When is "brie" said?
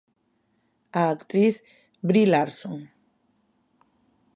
2.07-2.27